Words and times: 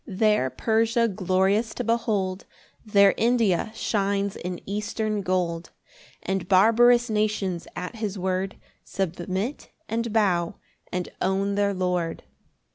3 0.05 0.15
There 0.15 0.49
Persia 0.49 1.07
glorious 1.09 1.75
to 1.75 1.83
behold, 1.83 2.45
There 2.83 3.13
India 3.17 3.71
shines 3.75 4.35
in 4.35 4.59
eastern 4.67 5.21
gold: 5.21 5.69
And 6.23 6.47
barbarous 6.47 7.07
nations 7.07 7.67
at 7.75 7.97
his 7.97 8.17
word 8.17 8.55
Submit, 8.83 9.69
and 9.87 10.11
bow, 10.11 10.55
and 10.91 11.07
own 11.21 11.53
their 11.53 11.75
Lord. 11.75 12.23